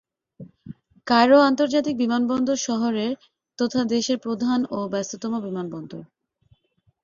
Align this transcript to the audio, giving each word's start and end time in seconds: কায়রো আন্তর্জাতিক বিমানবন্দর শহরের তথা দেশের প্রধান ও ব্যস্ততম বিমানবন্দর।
কায়রো 1.07 1.37
আন্তর্জাতিক 1.41 1.95
বিমানবন্দর 1.97 2.57
শহরের 2.67 3.11
তথা 3.59 3.81
দেশের 3.93 4.17
প্রধান 4.17 4.59
ও 4.69 4.79
ব্যস্ততম 4.93 5.33
বিমানবন্দর। 5.45 6.01